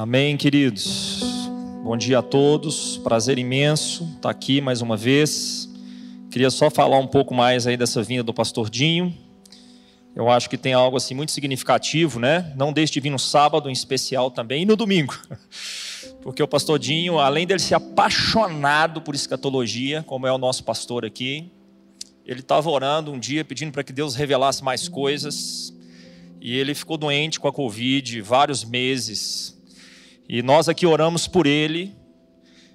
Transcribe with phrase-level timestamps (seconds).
[0.00, 1.18] Amém, queridos.
[1.82, 2.98] Bom dia a todos.
[2.98, 5.68] Prazer imenso estar aqui mais uma vez.
[6.30, 9.12] Queria só falar um pouco mais aí dessa vinda do pastor Dinho.
[10.14, 12.54] Eu acho que tem algo assim muito significativo, né?
[12.56, 15.18] Não deixe de vir no sábado em especial também e no domingo.
[16.22, 21.04] Porque o pastor Dinho, além dele ser apaixonado por escatologia, como é o nosso pastor
[21.04, 21.50] aqui,
[22.24, 25.74] ele estava orando um dia pedindo para que Deus revelasse mais coisas.
[26.40, 29.57] E ele ficou doente com a Covid vários meses.
[30.28, 31.96] E nós aqui oramos por ele.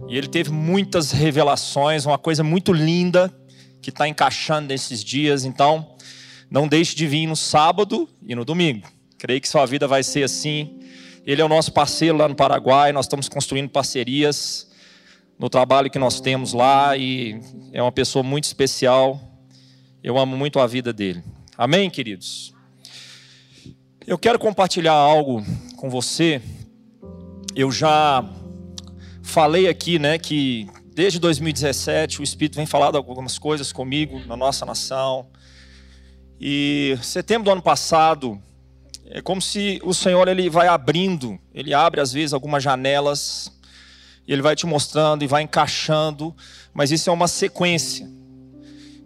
[0.10, 3.32] E ele teve muitas revelações, uma coisa muito linda
[3.80, 5.46] que está encaixando nesses dias.
[5.46, 5.96] Então,
[6.50, 8.88] não deixe de vir no sábado e no domingo.
[9.20, 10.80] Creio que sua vida vai ser assim.
[11.26, 12.92] Ele é o nosso parceiro lá no Paraguai.
[12.92, 14.68] Nós estamos construindo parcerias
[15.38, 16.98] no trabalho que nós temos lá.
[16.98, 17.40] E
[17.72, 19.22] é uma pessoa muito especial.
[20.04, 21.24] Eu amo muito a vida dele.
[21.56, 22.52] Amém, queridos?
[24.08, 25.46] Eu quero compartilhar algo
[25.78, 26.42] com você
[27.56, 28.26] eu já
[29.22, 34.66] falei aqui, né, que desde 2017 o Espírito vem falando algumas coisas comigo na nossa
[34.66, 35.28] nação.
[36.40, 38.42] E setembro do ano passado
[39.06, 43.52] é como se o Senhor ele vai abrindo, ele abre às vezes algumas janelas
[44.28, 46.36] e ele vai te mostrando e vai encaixando,
[46.74, 48.10] mas isso é uma sequência.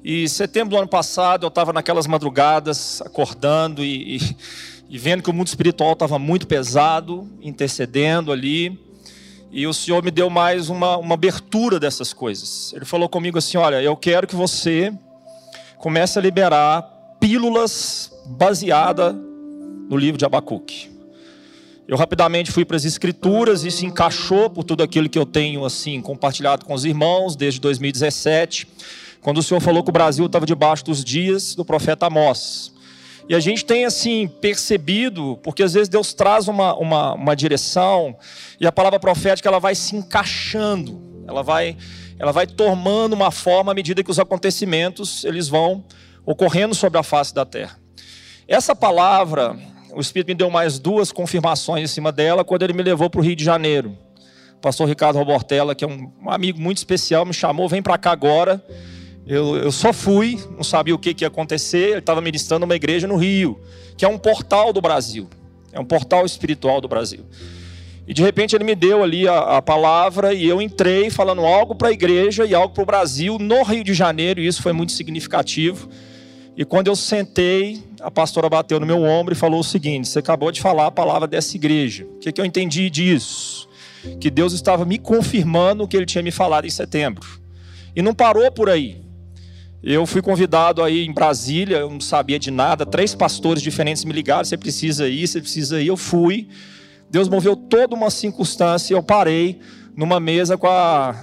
[0.03, 4.37] E setembro do ano passado eu estava naquelas madrugadas acordando e, e
[4.89, 8.79] e vendo que o mundo espiritual estava muito pesado, intercedendo ali,
[9.51, 12.73] e o Senhor me deu mais uma, uma abertura dessas coisas.
[12.73, 14.93] Ele falou comigo assim: Olha, eu quero que você
[15.77, 16.81] comece a liberar
[17.19, 19.15] pílulas baseadas
[19.89, 20.89] no livro de Abacuque.
[21.87, 25.63] Eu rapidamente fui para as escrituras e se encaixou por tudo aquilo que eu tenho
[25.63, 28.67] assim compartilhado com os irmãos desde 2017,
[29.21, 32.73] quando o Senhor falou que o Brasil estava debaixo dos dias do profeta Amós.
[33.29, 38.15] E a gente tem assim percebido, porque às vezes Deus traz uma, uma, uma direção
[38.59, 41.75] e a palavra profética ela vai se encaixando, ela vai,
[42.17, 45.83] ela vai tomando uma forma à medida que os acontecimentos eles vão
[46.25, 47.77] ocorrendo sobre a face da terra.
[48.47, 49.57] Essa palavra,
[49.93, 53.19] o Espírito me deu mais duas confirmações em cima dela quando ele me levou para
[53.19, 53.97] o Rio de Janeiro.
[54.55, 58.11] O pastor Ricardo Robortella, que é um, amigo muito especial, me chamou, vem para cá
[58.11, 58.63] agora.
[59.27, 61.89] Eu, eu só fui, não sabia o que, que ia acontecer.
[61.89, 63.59] Ele estava ministrando uma igreja no Rio,
[63.97, 65.27] que é um portal do Brasil.
[65.73, 67.25] É um portal espiritual do Brasil.
[68.07, 71.75] E de repente ele me deu ali a, a palavra e eu entrei falando algo
[71.75, 74.71] para a igreja e algo para o Brasil no Rio de Janeiro, e isso foi
[74.71, 75.89] muito significativo.
[76.55, 80.19] E quando eu sentei, a pastora bateu no meu ombro e falou o seguinte: Você
[80.19, 82.05] acabou de falar a palavra dessa igreja.
[82.05, 83.67] O que, que eu entendi disso?
[84.21, 87.27] Que Deus estava me confirmando o que ele tinha me falado em setembro.
[87.93, 89.06] E não parou por aí.
[89.81, 94.11] Eu fui convidado aí em Brasília, eu não sabia de nada, três pastores diferentes me
[94.11, 95.87] ligaram, você precisa ir, você precisa ir.
[95.87, 96.49] Eu fui.
[97.09, 99.59] Deus moveu toda uma circunstância eu parei
[99.95, 101.15] numa mesa com a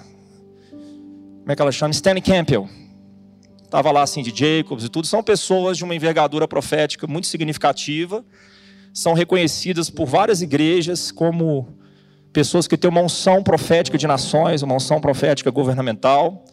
[1.44, 1.90] como é que ela chama?
[1.90, 2.66] Stanley Campbell.
[3.68, 8.24] Tava lá assim de Jacobs e tudo, são pessoas de uma envergadura profética muito significativa.
[8.94, 11.68] São reconhecidas por várias igrejas como
[12.32, 16.46] pessoas que têm uma unção profética de nações, uma unção profética governamental.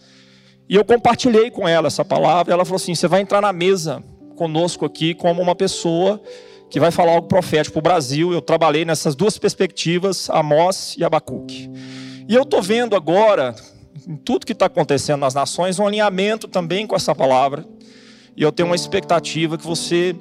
[0.69, 2.53] E eu compartilhei com ela essa palavra.
[2.53, 4.03] Ela falou assim: você vai entrar na mesa
[4.35, 6.21] conosco aqui como uma pessoa
[6.69, 8.31] que vai falar algo profético para o Brasil.
[8.31, 11.69] Eu trabalhei nessas duas perspectivas, Amós e Abacuque.
[12.27, 13.53] E eu estou vendo agora,
[14.07, 17.65] em tudo que está acontecendo nas nações, um alinhamento também com essa palavra.
[18.35, 20.15] E eu tenho uma expectativa que você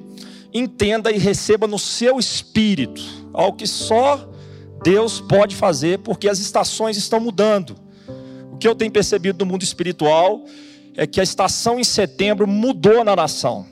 [0.53, 3.01] entenda e receba no seu espírito
[3.33, 4.29] algo que só
[4.83, 7.75] Deus pode fazer, porque as estações estão mudando
[8.61, 10.45] que eu tenho percebido no mundo espiritual
[10.95, 13.65] é que a estação em setembro mudou na nação.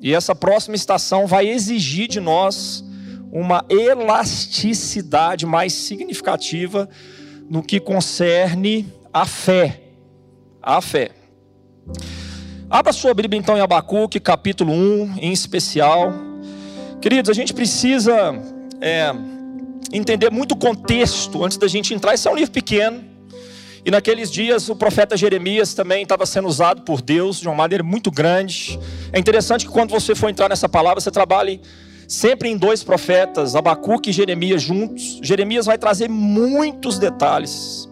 [0.00, 2.84] E essa próxima estação vai exigir de nós
[3.30, 6.88] uma elasticidade mais significativa
[7.48, 9.80] no que concerne a fé.
[10.60, 11.12] A fé.
[12.68, 16.12] Abra sua Bíblia então em Abacuque, capítulo 1, em especial.
[17.00, 18.34] Queridos, a gente precisa
[18.80, 19.14] é,
[19.92, 22.14] entender muito o contexto antes da gente entrar.
[22.14, 23.11] Esse é um livro pequeno,
[23.84, 27.82] e naqueles dias o profeta Jeremias também estava sendo usado por Deus de uma maneira
[27.82, 28.78] muito grande.
[29.12, 31.60] É interessante que quando você for entrar nessa palavra, você trabalhe
[32.06, 35.18] sempre em dois profetas, Abacuque e Jeremias juntos.
[35.22, 37.88] Jeremias vai trazer muitos detalhes.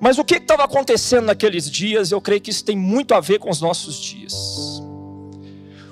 [0.00, 3.40] Mas o que estava acontecendo naqueles dias, eu creio que isso tem muito a ver
[3.40, 4.80] com os nossos dias.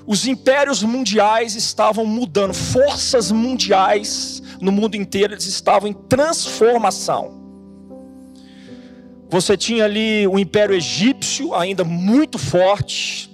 [0.07, 7.46] Os impérios mundiais estavam mudando, forças mundiais no mundo inteiro eles estavam em transformação.
[9.29, 13.29] Você tinha ali o Império Egípcio ainda muito forte.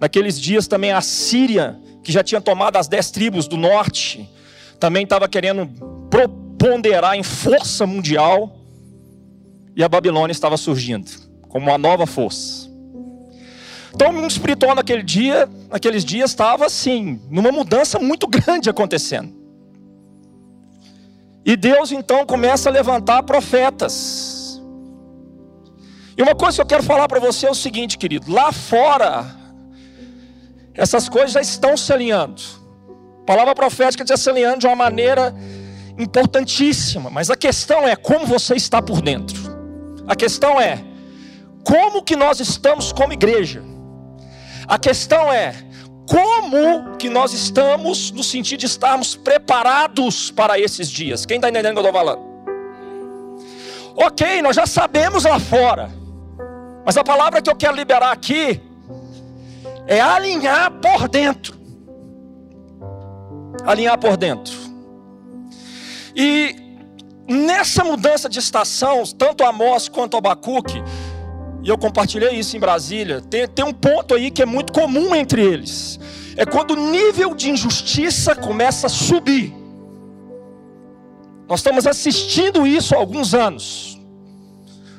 [0.00, 4.28] Naqueles dias também a Síria, que já tinha tomado as dez tribos do norte,
[4.80, 5.68] também estava querendo
[6.58, 8.56] ponderar em força mundial
[9.76, 11.08] e a Babilônia estava surgindo
[11.48, 12.68] como uma nova força.
[13.94, 19.34] Então, o mundo espiritual naquele dia, naqueles dias estava assim, numa mudança muito grande acontecendo.
[21.44, 24.27] E Deus então começa a levantar profetas.
[26.18, 29.24] E uma coisa que eu quero falar para você é o seguinte, querido: lá fora,
[30.74, 32.42] essas coisas já estão se alinhando.
[33.22, 35.32] A palavra profética está se alinhando de uma maneira
[35.96, 39.40] importantíssima, mas a questão é como você está por dentro.
[40.08, 40.82] A questão é
[41.64, 43.62] como que nós estamos como igreja.
[44.66, 45.54] A questão é
[46.08, 51.24] como que nós estamos no sentido de estarmos preparados para esses dias.
[51.26, 52.28] Quem está entendendo o que eu estou falando?
[53.94, 55.90] Ok, nós já sabemos lá fora,
[56.88, 58.62] mas a palavra que eu quero liberar aqui
[59.86, 61.54] é alinhar por dentro.
[63.62, 64.54] Alinhar por dentro.
[66.16, 66.56] E
[67.28, 70.82] nessa mudança de estação, tanto Amós quanto Abacuque,
[71.62, 75.14] e eu compartilhei isso em Brasília, tem, tem um ponto aí que é muito comum
[75.14, 76.00] entre eles.
[76.38, 79.54] É quando o nível de injustiça começa a subir.
[81.46, 84.00] Nós estamos assistindo isso há alguns anos.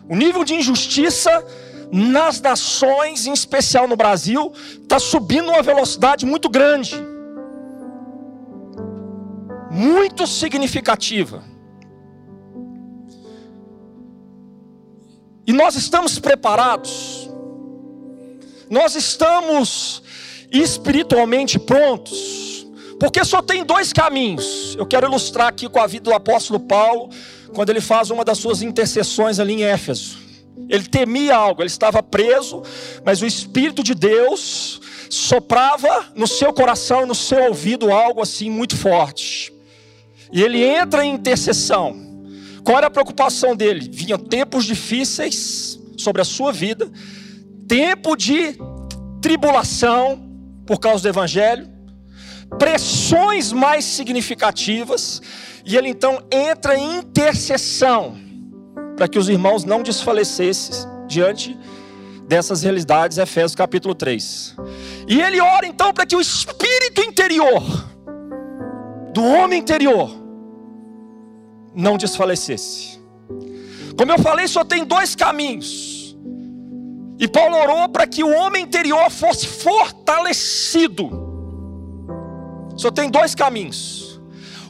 [0.07, 1.43] O nível de injustiça
[1.91, 4.51] nas nações, em especial no Brasil,
[4.81, 6.95] está subindo uma velocidade muito grande,
[9.71, 11.43] muito significativa.
[15.47, 17.27] E nós estamos preparados,
[18.69, 20.03] nós estamos
[20.51, 22.67] espiritualmente prontos,
[22.99, 24.75] porque só tem dois caminhos.
[24.77, 27.09] Eu quero ilustrar aqui com a vida do apóstolo Paulo,
[27.55, 30.28] quando ele faz uma das suas intercessões ali em Éfeso.
[30.67, 32.61] Ele temia algo, ele estava preso,
[33.03, 38.77] mas o Espírito de Deus soprava no seu coração no seu ouvido algo assim muito
[38.77, 39.51] forte.
[40.31, 42.07] E ele entra em intercessão.
[42.63, 43.89] Qual era a preocupação dele?
[43.91, 46.89] Vinham tempos difíceis sobre a sua vida,
[47.67, 48.55] tempo de
[49.21, 50.29] tribulação
[50.65, 51.67] por causa do evangelho,
[52.59, 55.21] pressões mais significativas,
[55.65, 58.17] e ele então entra em intercessão
[58.99, 61.57] para que os irmãos não desfalecessem diante
[62.27, 64.57] dessas realidades, Efésios capítulo 3.
[65.07, 67.63] E ele ora então para que o espírito interior
[69.13, 70.11] do homem interior
[71.73, 72.99] não desfalecesse.
[73.97, 76.17] Como eu falei, só tem dois caminhos.
[77.17, 81.09] E Paulo orou para que o homem interior fosse fortalecido.
[82.75, 84.19] Só tem dois caminhos.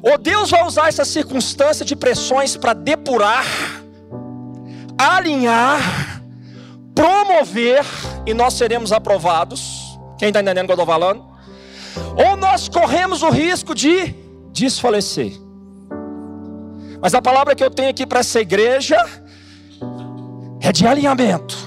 [0.04, 3.44] Ou Deus vai usar essa circunstância de pressões para depurar,
[5.00, 6.22] alinhar,
[6.94, 7.86] promover,
[8.26, 9.98] e nós seremos aprovados.
[10.18, 11.26] Quem está entendendo o que eu estou falando?
[12.18, 14.14] Ou nós corremos o risco de
[14.52, 15.32] desfalecer.
[17.02, 18.98] Mas a palavra que eu tenho aqui para essa igreja
[20.60, 21.58] é de alinhamento.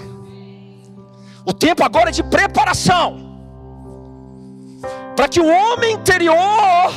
[1.46, 3.32] O tempo agora é de preparação.
[5.16, 6.92] Para que o homem interior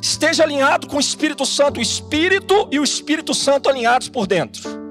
[0.00, 4.81] esteja alinhado com o Espírito Santo, o Espírito e o Espírito Santo alinhados por dentro.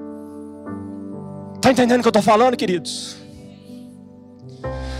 [1.62, 3.16] Está entendendo o que eu estou falando, queridos?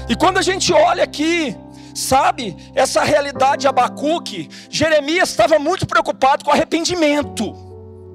[0.09, 1.56] E quando a gente olha aqui
[1.94, 7.53] Sabe, essa realidade de Abacuque, Jeremias estava muito preocupado com arrependimento.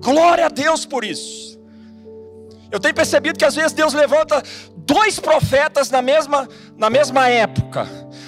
[0.01, 1.59] Glória a Deus por isso.
[2.71, 4.41] Eu tenho percebido que às vezes Deus levanta
[4.75, 7.87] dois profetas na mesma, na mesma época.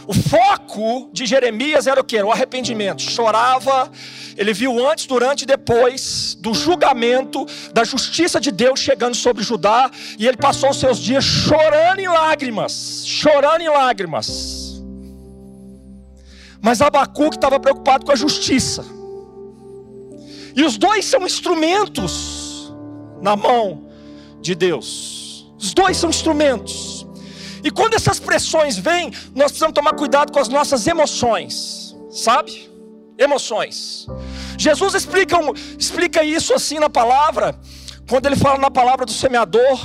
[0.09, 2.19] O foco de Jeremias era o que?
[2.19, 2.99] O arrependimento.
[2.99, 3.91] Chorava,
[4.35, 9.91] ele viu antes, durante e depois do julgamento, da justiça de Deus chegando sobre Judá,
[10.17, 14.81] e ele passou os seus dias chorando em lágrimas, chorando em lágrimas.
[16.59, 18.83] Mas Abacuque estava preocupado com a justiça.
[20.55, 22.73] E os dois são instrumentos
[23.21, 23.85] na mão
[24.41, 25.53] de Deus.
[25.59, 26.98] Os dois são instrumentos.
[27.63, 32.69] E quando essas pressões vêm, nós precisamos tomar cuidado com as nossas emoções, sabe?
[33.17, 34.07] Emoções.
[34.57, 35.37] Jesus explica,
[35.77, 37.59] explica isso assim na palavra,
[38.09, 39.79] quando ele fala na palavra do semeador,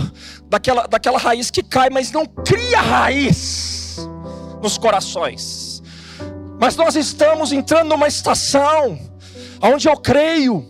[0.48, 3.98] daquela, daquela raiz que cai, mas não cria raiz
[4.62, 5.82] nos corações.
[6.58, 8.98] Mas nós estamos entrando numa estação
[9.60, 10.66] onde eu creio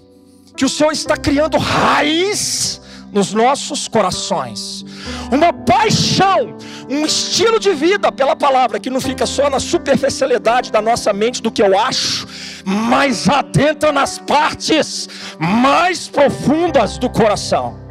[0.56, 2.80] que o Senhor está criando raiz
[3.12, 4.84] nos nossos corações.
[5.30, 6.56] Uma paixão,
[6.88, 11.42] um estilo de vida pela palavra que não fica só na superficialidade da nossa mente
[11.42, 12.26] do que eu acho,
[12.64, 15.08] mas adentra nas partes
[15.38, 17.84] mais profundas do coração.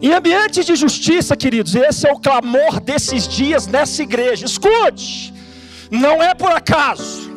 [0.00, 4.46] Em ambiente de justiça, queridos, esse é o clamor desses dias nessa igreja.
[4.46, 5.32] Escute,
[5.88, 7.30] não é por acaso.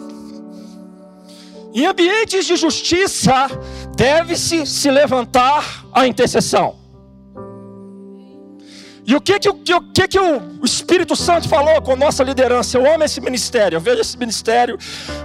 [1.75, 3.35] Em ambientes de justiça,
[3.95, 6.75] deve-se se levantar a intercessão.
[9.07, 12.75] E o que que, o, que, que o Espírito Santo falou com nossa liderança?
[12.75, 14.79] Eu amo esse ministério, eu vejo esse ministério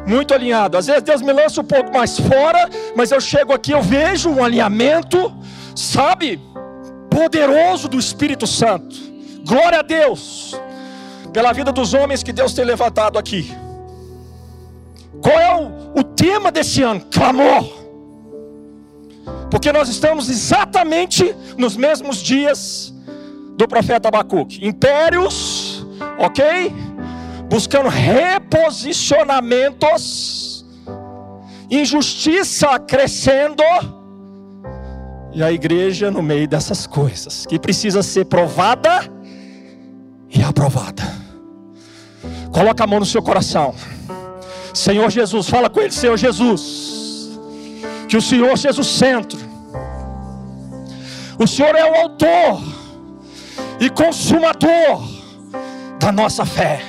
[0.07, 0.77] muito alinhado.
[0.77, 4.29] Às vezes Deus me lança um pouco mais fora, mas eu chego aqui, eu vejo
[4.29, 5.35] um alinhamento,
[5.75, 6.39] sabe,
[7.09, 8.95] poderoso do Espírito Santo.
[9.47, 10.55] Glória a Deus,
[11.33, 13.50] pela vida dos homens que Deus tem levantado aqui.
[15.23, 17.00] Qual é o, o tema desse ano?
[17.11, 17.80] Clamor.
[19.50, 22.95] Porque nós estamos exatamente nos mesmos dias
[23.57, 24.64] do profeta Abacuque.
[24.64, 25.85] Impérios,
[26.19, 26.73] ok?
[27.49, 30.64] Buscando reposicionamentos,
[31.71, 33.64] injustiça crescendo,
[35.33, 39.11] e a igreja no meio dessas coisas, que precisa ser provada
[40.28, 41.02] e aprovada.
[42.50, 43.75] Coloca a mão no seu coração.
[44.75, 47.00] Senhor Jesus, fala com ele, Senhor Jesus.
[48.11, 49.38] Que o Senhor seja o centro.
[51.38, 52.61] O Senhor é o autor
[53.79, 55.00] e consumador
[56.00, 56.83] da nossa fé.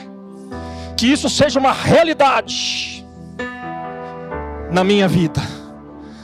[0.97, 3.05] Que isso seja uma realidade
[4.71, 5.39] na minha vida,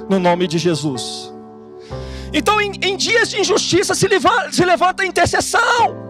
[0.09, 1.31] no nome de Jesus.
[2.33, 6.07] Então, em, em dias de injustiça, se levanta, se levanta a intercessão.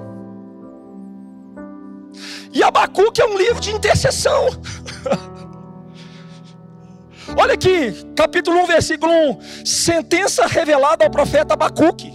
[2.53, 4.48] E Abacuque é um livro de intercessão.
[7.39, 9.63] Olha aqui, capítulo 1, versículo 1.
[9.63, 12.12] Sentença revelada ao profeta Abacuque.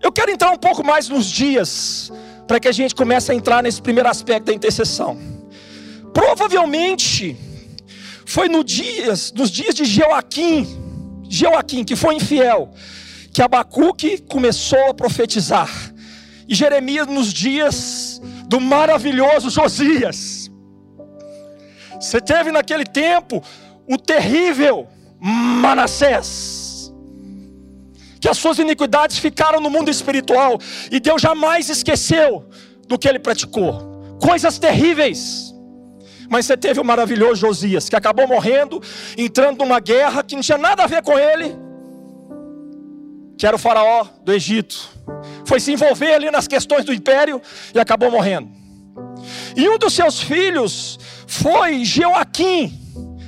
[0.00, 2.12] Eu quero entrar um pouco mais nos dias,
[2.46, 5.18] para que a gente comece a entrar nesse primeiro aspecto da intercessão.
[6.14, 7.36] Provavelmente
[8.24, 10.68] foi no dias, nos dias de Joaquim,
[11.28, 12.70] Joaquim, que foi infiel,
[13.32, 15.68] que Abacuque começou a profetizar.
[16.48, 20.35] E Jeremias nos dias do maravilhoso Josias.
[22.00, 23.42] Você teve naquele tempo
[23.88, 24.86] o terrível
[25.18, 26.66] Manassés
[28.20, 30.58] que as suas iniquidades ficaram no mundo espiritual
[30.90, 32.44] e Deus jamais esqueceu
[32.88, 34.16] do que ele praticou.
[34.20, 35.54] Coisas terríveis.
[36.28, 38.82] Mas você teve o maravilhoso Josias, que acabou morrendo,
[39.16, 41.56] entrando numa guerra que não tinha nada a ver com ele,
[43.38, 44.88] que era o faraó do Egito.
[45.44, 47.40] Foi se envolver ali nas questões do império
[47.72, 48.50] e acabou morrendo.
[49.54, 52.72] E um dos seus filhos foi Joaquim.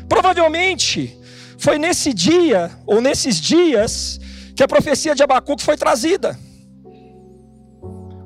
[0.08, 1.18] Provavelmente
[1.58, 4.20] foi nesse dia, ou nesses dias,
[4.54, 6.38] que a profecia de Abacuque foi trazida.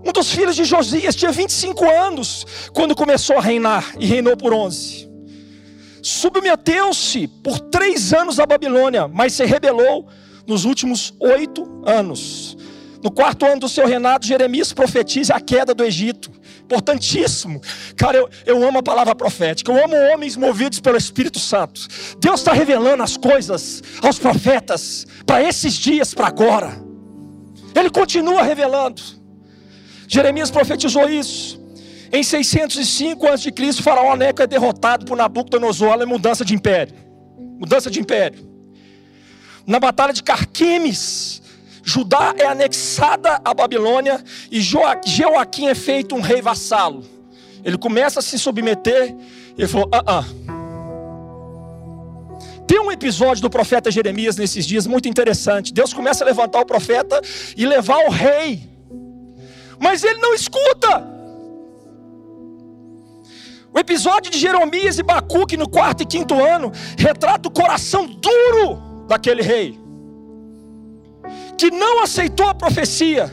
[0.04, 4.52] Um dos filhos de Josias tinha 25 anos quando começou a reinar e reinou por
[4.52, 5.10] 11.
[6.02, 10.08] Submeteu-se por três anos à Babilônia, mas se rebelou
[10.46, 12.56] nos últimos oito anos.
[13.02, 16.30] No quarto ano do seu reinado, Jeremias profetiza a queda do Egito
[16.72, 17.60] importantíssimo.
[17.96, 21.86] Cara, eu, eu amo a palavra profética, eu amo homens movidos pelo Espírito Santo.
[22.18, 26.72] Deus está revelando as coisas aos profetas para esses dias, para agora.
[27.74, 29.02] Ele continua revelando.
[30.08, 31.60] Jeremias profetizou isso.
[32.10, 36.94] Em 605 a.C., Faraó Neco é derrotado por Nabucodonosor, é mudança de império.
[37.58, 38.50] Mudança de império.
[39.66, 41.41] Na batalha de Carquemes,
[41.82, 47.04] Judá é anexada à Babilônia e Joaquim é feito um rei vassalo.
[47.64, 49.14] Ele começa a se submeter
[49.58, 50.24] e falou: ah, ah.
[52.66, 55.72] Tem um episódio do profeta Jeremias nesses dias muito interessante.
[55.72, 57.20] Deus começa a levantar o profeta
[57.56, 58.62] e levar o rei,
[59.78, 61.10] mas ele não escuta.
[63.74, 69.06] O episódio de Jeremias e Bacuque no quarto e quinto ano retrata o coração duro
[69.08, 69.81] daquele rei
[71.56, 73.30] que não aceitou a profecia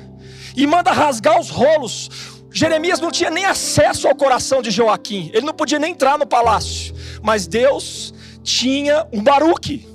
[0.56, 2.10] e manda rasgar os rolos.
[2.52, 6.26] Jeremias não tinha nem acesso ao coração de Joaquim, ele não podia nem entrar no
[6.26, 9.88] palácio, mas Deus tinha um Baruque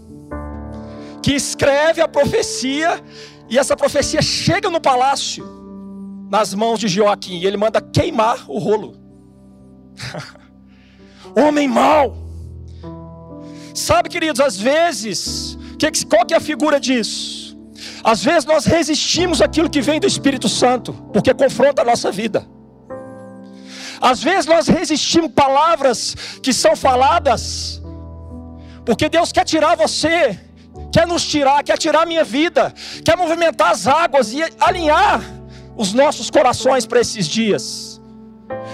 [1.20, 3.02] que escreve a profecia
[3.48, 5.44] e essa profecia chega no palácio
[6.30, 8.96] nas mãos de Joaquim e ele manda queimar o rolo.
[11.36, 12.16] Homem mau.
[13.74, 15.58] Sabe, queridos, às vezes,
[16.08, 17.33] qual que é a figura disso?
[18.02, 22.46] Às vezes nós resistimos aquilo que vem do Espírito Santo, porque confronta a nossa vida.
[24.00, 27.80] Às vezes nós resistimos palavras que são faladas,
[28.84, 30.38] porque Deus quer tirar você,
[30.92, 32.72] quer nos tirar, quer tirar a minha vida,
[33.04, 35.22] quer movimentar as águas e alinhar
[35.76, 38.00] os nossos corações para esses dias.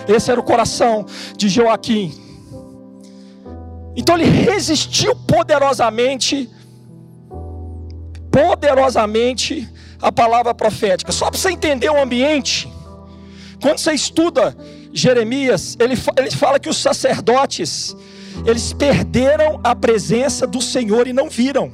[0.08, 2.12] Esse era o coração de Joaquim.
[3.96, 6.50] Então ele resistiu poderosamente
[8.30, 9.68] poderosamente
[10.00, 11.12] a palavra profética.
[11.12, 12.68] Só para você entender o ambiente,
[13.60, 14.56] quando você estuda
[14.92, 17.94] Jeremias, ele, ele fala que os sacerdotes,
[18.46, 21.72] eles perderam a presença do Senhor e não viram.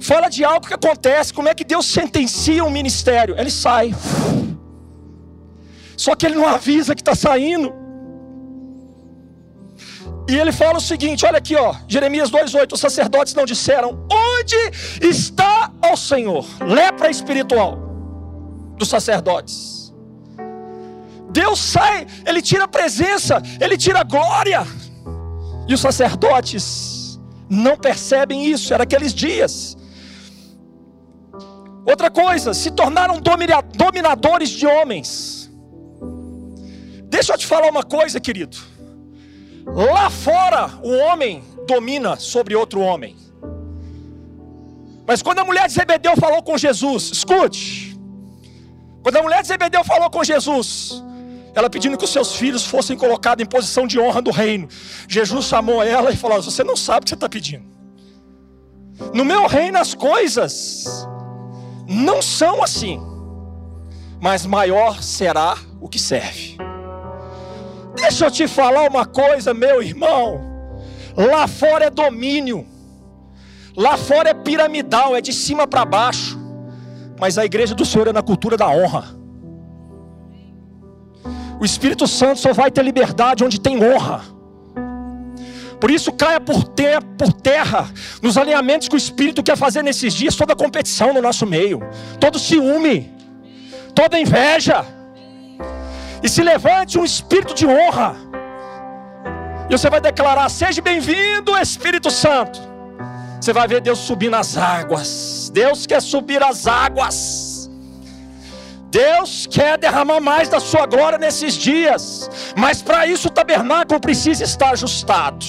[0.00, 3.34] Fala de algo que acontece, como é que Deus sentencia um ministério?
[3.36, 3.94] Ele sai.
[5.96, 7.72] Só que ele não avisa que está saindo.
[10.28, 14.56] E ele fala o seguinte: olha aqui, ó, Jeremias 2,8: os sacerdotes não disseram, onde
[15.00, 16.44] está o Senhor?
[16.60, 17.78] Lepra espiritual
[18.76, 19.92] dos sacerdotes.
[21.30, 24.66] Deus sai, ele tira a presença, ele tira a glória.
[25.66, 27.18] E os sacerdotes
[27.48, 29.76] não percebem isso, era aqueles dias.
[31.86, 33.18] Outra coisa, se tornaram
[33.74, 35.50] dominadores de homens.
[37.04, 38.58] Deixa eu te falar uma coisa, querido.
[39.74, 43.16] Lá fora, o homem domina sobre outro homem.
[45.06, 47.98] Mas quando a mulher de Zebedeu falou com Jesus, escute.
[49.02, 51.02] Quando a mulher de Zebedeu falou com Jesus,
[51.54, 54.68] ela pedindo que os seus filhos fossem colocados em posição de honra do reino.
[55.08, 57.64] Jesus chamou ela e falou: Você não sabe o que você está pedindo.
[59.14, 61.06] No meu reino as coisas
[61.88, 63.00] não são assim,
[64.20, 66.58] mas maior será o que serve.
[68.00, 70.40] Deixa eu te falar uma coisa, meu irmão.
[71.16, 72.64] Lá fora é domínio,
[73.76, 76.38] lá fora é piramidal, é de cima para baixo,
[77.18, 79.16] mas a igreja do Senhor é na cultura da honra.
[81.60, 84.22] O Espírito Santo só vai ter liberdade onde tem honra.
[85.80, 87.90] Por isso, caia por, ter, por terra
[88.22, 91.80] nos alinhamentos que o Espírito quer fazer nesses dias, toda competição no nosso meio,
[92.20, 93.12] todo ciúme,
[93.92, 94.86] toda inveja.
[96.22, 98.16] E se levante um espírito de honra.
[99.68, 102.58] E você vai declarar: Seja bem-vindo, Espírito Santo.
[103.40, 105.50] Você vai ver Deus subir nas águas.
[105.52, 107.58] Deus quer subir as águas.
[108.90, 114.44] Deus quer derramar mais da sua glória nesses dias, mas para isso o tabernáculo precisa
[114.44, 115.44] estar ajustado.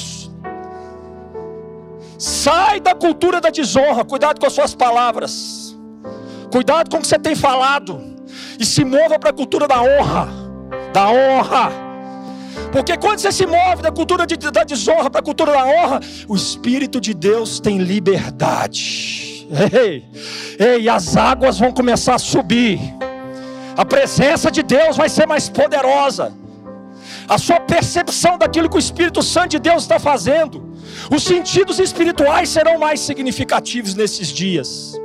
[2.18, 5.74] Sai da cultura da desonra, cuidado com as suas palavras,
[6.52, 8.02] cuidado com o que você tem falado,
[8.60, 10.28] e se mova para a cultura da honra,
[10.94, 11.72] da honra.
[12.72, 16.00] Porque quando você se move da cultura de, da desonra para a cultura da honra,
[16.28, 19.48] o Espírito de Deus tem liberdade.
[19.74, 20.06] Ei,
[20.60, 22.80] ei, as águas vão começar a subir
[23.80, 26.34] a presença de Deus vai ser mais poderosa,
[27.30, 30.74] a sua percepção daquilo que o Espírito Santo de Deus está fazendo,
[31.10, 35.00] os sentidos espirituais serão mais significativos nesses dias.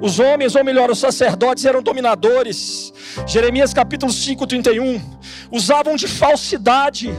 [0.00, 2.92] Os homens, ou melhor, os sacerdotes eram dominadores.
[3.26, 5.00] Jeremias capítulo 5, 31.
[5.50, 7.10] Usavam de falsidade,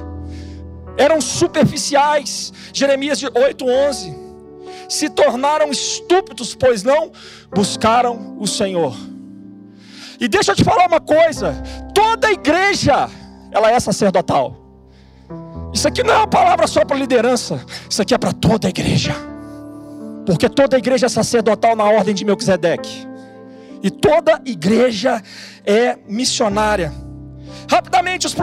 [0.97, 2.53] eram superficiais.
[2.73, 4.15] Jeremias 8, 11.
[4.89, 7.11] Se tornaram estúpidos, pois não
[7.53, 8.95] buscaram o Senhor.
[10.19, 11.61] E deixa eu te falar uma coisa:
[11.93, 13.09] toda igreja,
[13.51, 14.55] ela é sacerdotal.
[15.73, 18.69] Isso aqui não é uma palavra só para liderança, isso aqui é para toda a
[18.69, 19.15] igreja.
[20.27, 23.07] Porque toda igreja é sacerdotal na ordem de Melquisedeque.
[23.81, 25.23] E toda igreja
[25.65, 26.93] é missionária.
[27.69, 28.35] Rapidamente, os,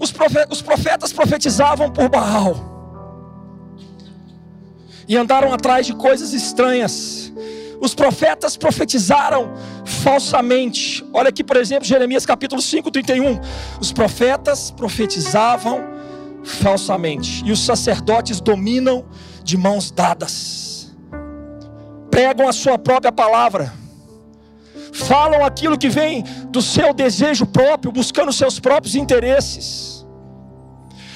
[0.00, 0.14] os,
[0.50, 2.56] os profetas profetizavam por Baal.
[5.06, 7.30] E andaram atrás de coisas estranhas
[7.80, 9.52] os profetas profetizaram
[9.84, 11.04] falsamente.
[11.12, 13.38] Olha aqui, por exemplo, Jeremias capítulo 5, 31.
[13.78, 15.84] Os profetas profetizavam
[16.42, 17.44] falsamente.
[17.44, 19.04] E os sacerdotes dominam
[19.44, 20.65] de mãos dadas.
[22.16, 23.70] Pregam a sua própria palavra.
[24.94, 30.06] Falam aquilo que vem do seu desejo próprio, buscando seus próprios interesses.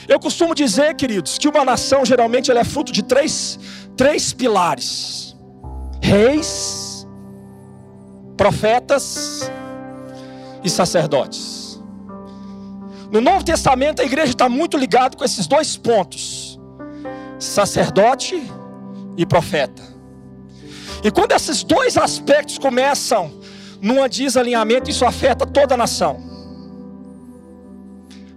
[0.06, 3.58] Eu costumo dizer, queridos, que uma nação geralmente ela é fruto de três,
[3.96, 5.34] três pilares
[6.02, 7.06] reis,
[8.36, 9.50] profetas
[10.64, 11.80] e sacerdotes.
[13.10, 16.60] No Novo Testamento, a igreja está muito ligada com esses dois pontos:
[17.38, 18.42] sacerdote
[19.16, 19.89] e profeta.
[21.02, 23.32] E quando esses dois aspectos começam
[23.80, 26.20] num desalinhamento, isso afeta toda a nação.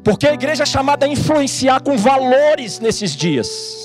[0.04, 3.84] Porque a igreja é chamada a influenciar com valores nesses dias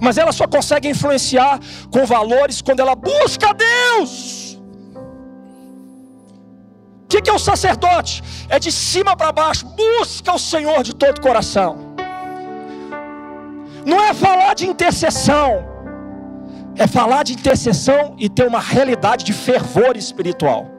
[0.00, 1.58] mas ela só consegue influenciar
[1.90, 4.58] com valores quando ela busca Deus.
[7.04, 8.22] O que, que é o sacerdote?
[8.48, 11.94] É de cima para baixo, busca o Senhor de todo o coração.
[13.84, 15.64] Não é falar de intercessão,
[16.78, 20.70] é falar de intercessão e ter uma realidade de fervor espiritual.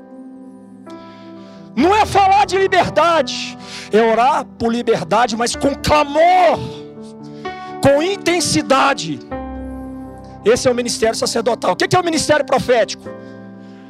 [1.75, 3.57] Não é falar de liberdade,
[3.91, 6.57] é orar por liberdade, mas com clamor
[7.81, 9.19] com intensidade.
[10.45, 11.73] Esse é o ministério sacerdotal.
[11.73, 13.09] O que é o ministério profético?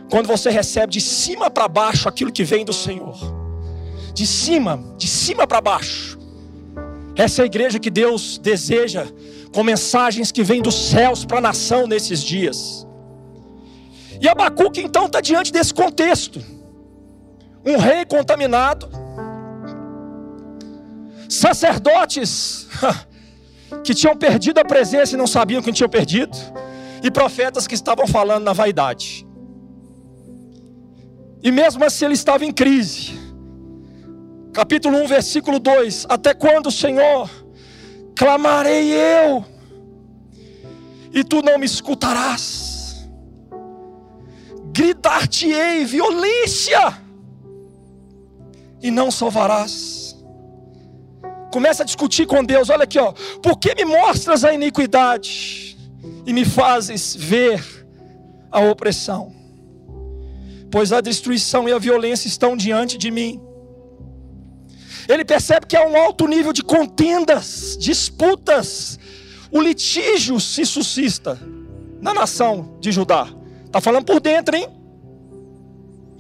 [0.10, 3.16] Quando você recebe de cima para baixo aquilo que vem do Senhor,
[4.14, 6.18] de cima, de cima para baixo.
[7.16, 9.06] Essa é a igreja que Deus deseja,
[9.54, 12.88] com mensagens que vêm dos céus para a nação nesses dias.
[14.22, 16.42] E Abacuque então está diante desse contexto.
[17.66, 18.90] Um rei contaminado,
[21.28, 22.68] sacerdotes
[23.84, 26.38] que tinham perdido a presença e não sabiam que tinham perdido,
[27.04, 29.26] e profetas que estavam falando na vaidade.
[31.42, 33.18] E mesmo assim ele estava em crise.
[34.52, 37.30] Capítulo 1, versículo 2: Até quando, Senhor,
[38.20, 39.46] clamarei eu,
[41.14, 43.08] e tu não me escutarás?
[44.74, 47.02] Gritar-te-ei violência,
[48.82, 50.18] e não salvarás.
[51.50, 53.14] Começa a discutir com Deus, olha aqui, ó.
[53.42, 55.78] Por que me mostras a iniquidade
[56.26, 57.64] e me fazes ver
[58.52, 59.34] a opressão?
[60.70, 63.42] Pois a destruição e a violência estão diante de mim
[65.10, 69.00] ele percebe que há um alto nível de contendas, disputas,
[69.52, 71.40] o litígio se suscita
[72.00, 73.28] na nação de Judá.
[73.66, 74.70] Está falando por dentro, hein?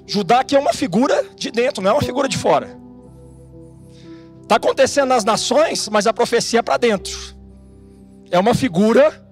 [0.08, 2.75] Judá que é uma figura de dentro, não é uma figura de fora.
[4.41, 7.15] Está acontecendo nas nações, mas a profecia é para dentro.
[8.32, 9.23] É uma figura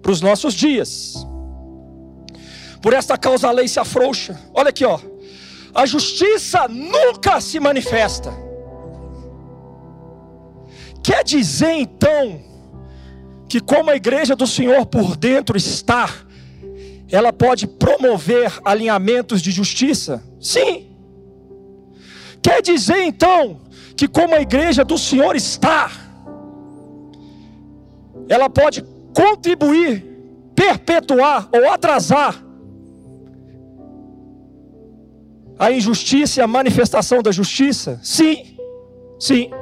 [0.00, 1.14] para os nossos dias.
[2.80, 4.40] Por esta causa a lei se afrouxa.
[4.54, 4.98] Olha aqui, ó.
[5.74, 8.45] A justiça nunca se manifesta.
[11.06, 12.40] Quer dizer então
[13.48, 16.12] que, como a igreja do Senhor por dentro está,
[17.08, 20.20] ela pode promover alinhamentos de justiça?
[20.40, 20.88] Sim.
[22.42, 23.60] Quer dizer então
[23.96, 25.92] que, como a igreja do Senhor está,
[28.28, 30.04] ela pode contribuir,
[30.56, 32.34] perpetuar ou atrasar
[35.56, 38.00] a injustiça e a manifestação da justiça?
[38.02, 38.58] Sim,
[39.20, 39.52] sim.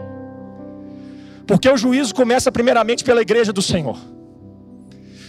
[1.47, 3.99] Porque o juízo começa primeiramente pela igreja do Senhor.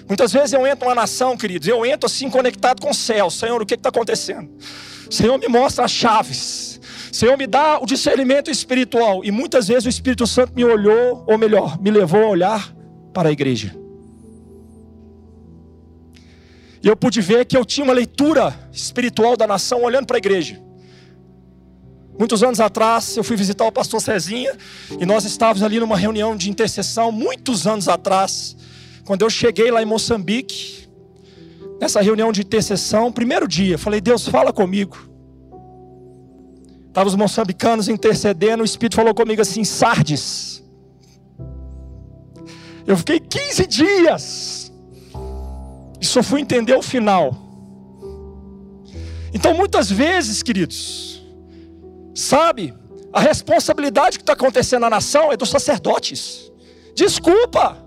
[0.07, 3.29] Muitas vezes eu entro numa nação, queridos, eu entro assim conectado com o céu.
[3.29, 4.49] Senhor, o que está acontecendo?
[5.09, 6.79] Senhor, me mostra as chaves.
[7.11, 9.23] Senhor, me dá o discernimento espiritual.
[9.23, 12.75] E muitas vezes o Espírito Santo me olhou, ou melhor, me levou a olhar
[13.13, 13.75] para a igreja.
[16.83, 20.19] E eu pude ver que eu tinha uma leitura espiritual da nação olhando para a
[20.19, 20.61] igreja.
[22.17, 24.55] Muitos anos atrás, eu fui visitar o pastor Cezinha
[24.99, 28.55] e nós estávamos ali numa reunião de intercessão, muitos anos atrás,
[29.03, 30.87] quando eu cheguei lá em Moçambique,
[31.79, 34.97] nessa reunião de intercessão, primeiro dia, falei: Deus, fala comigo.
[36.87, 40.63] Estavam os moçambicanos intercedendo, o Espírito falou comigo assim: Sardes.
[42.87, 44.71] Eu fiquei 15 dias
[45.99, 47.35] e só fui entender o final.
[49.33, 51.14] Então, muitas vezes, queridos,
[52.15, 52.73] Sabe,
[53.11, 56.49] a responsabilidade que está acontecendo na nação é dos sacerdotes.
[56.95, 57.77] Desculpa.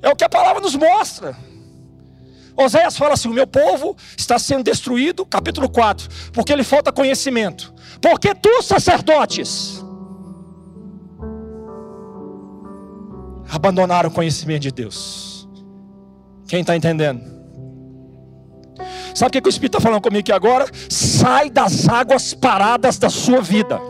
[0.00, 1.36] É o que a palavra nos mostra.
[2.56, 7.74] Oséias fala assim: o meu povo está sendo destruído, capítulo 4, porque ele falta conhecimento.
[8.00, 9.84] Porque tu, sacerdotes,
[13.50, 15.48] abandonaram o conhecimento de Deus.
[16.46, 17.33] Quem está entendendo?
[19.14, 20.66] Sabe o que, o Espírito está falando comigo aqui agora?
[20.90, 23.80] Sai das águas paradas da sua vida.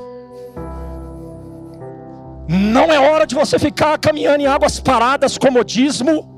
[2.46, 6.30] Não é hora de você ficar caminhando em águas paradas, comodismo.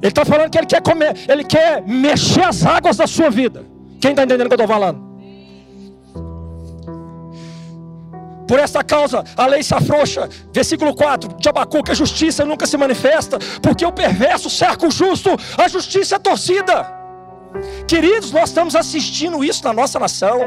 [0.00, 3.64] Ele está falando que ele quer comer, ele quer mexer as águas da sua vida.
[4.00, 5.13] Quem está entendendo o que eu estou falando?
[8.46, 10.28] Por esta causa a lei se afrouxa.
[10.52, 15.30] Versículo 4 de Abacuque: a justiça nunca se manifesta, porque o perverso cerca o justo,
[15.56, 16.86] a justiça é torcida.
[17.86, 20.40] Queridos, nós estamos assistindo isso na nossa nação.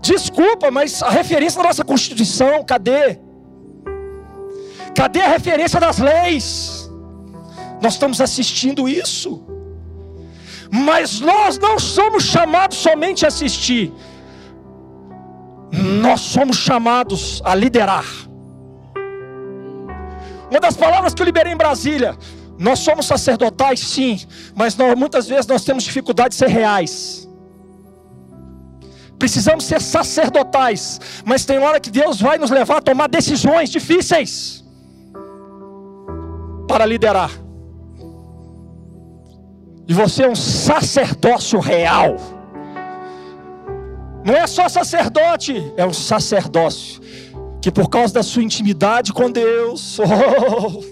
[0.00, 3.18] Desculpa, mas a referência da nossa Constituição, cadê?
[4.94, 6.88] Cadê a referência das leis?
[7.82, 9.44] Nós estamos assistindo isso.
[10.70, 13.92] Mas nós não somos chamados somente a assistir,
[15.72, 18.04] nós somos chamados a liderar.
[20.50, 22.16] Uma das palavras que eu liberei em Brasília,
[22.58, 24.20] nós somos sacerdotais, sim,
[24.54, 27.28] mas nós, muitas vezes nós temos dificuldade de ser reais.
[29.18, 34.64] Precisamos ser sacerdotais, mas tem hora que Deus vai nos levar a tomar decisões difíceis
[36.68, 37.30] para liderar.
[39.88, 42.16] E você é um sacerdócio real.
[44.26, 47.00] Não é só sacerdote, é um sacerdócio.
[47.62, 50.82] Que por causa da sua intimidade com Deus, oh,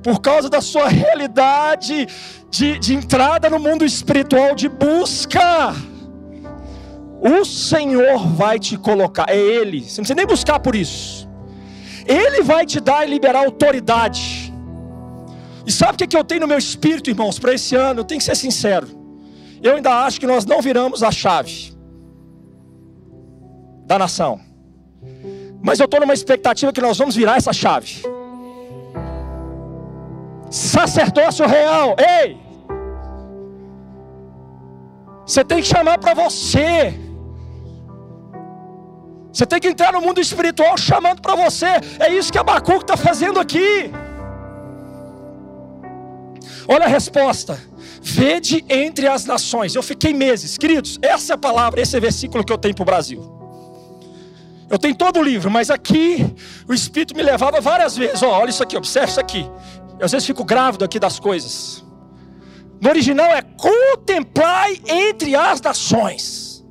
[0.00, 2.06] por causa da sua realidade
[2.48, 5.74] de, de entrada no mundo espiritual, de busca.
[7.20, 11.28] O Senhor vai te colocar, é Ele, você não precisa nem buscar por isso.
[12.06, 14.54] Ele vai te dar e liberar autoridade.
[15.66, 18.00] E sabe o que, que eu tenho no meu espírito, irmãos, para esse ano?
[18.00, 18.86] Eu tenho que ser sincero.
[19.60, 21.73] Eu ainda acho que nós não viramos a chave
[23.84, 24.40] da nação.
[25.62, 28.02] Mas eu estou numa expectativa que nós vamos virar essa chave.
[30.50, 32.38] Sacerdócio real, ei!
[35.26, 36.94] Você tem que chamar para você.
[39.32, 41.66] Você tem que entrar no mundo espiritual chamando para você.
[41.98, 43.90] É isso que Abacuque está fazendo aqui.
[46.68, 47.58] Olha a resposta.
[48.00, 49.74] Vede entre as nações.
[49.74, 50.98] Eu fiquei meses, queridos.
[51.02, 53.43] Essa é a palavra, esse é o versículo que eu tenho para o Brasil.
[54.74, 56.34] Eu tenho todo o livro, mas aqui
[56.68, 58.20] o Espírito me levava várias vezes.
[58.22, 59.48] Oh, olha isso aqui, observe isso aqui.
[60.00, 61.84] Eu às vezes fico grávido aqui das coisas.
[62.80, 66.66] No original é contemplai entre as nações.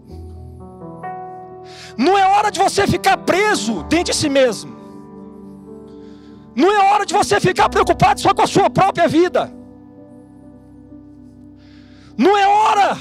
[1.97, 4.75] Não é hora de você ficar preso dentro de si mesmo.
[6.53, 9.49] Não é hora de você ficar preocupado só com a sua própria vida.
[12.17, 12.97] Não é hora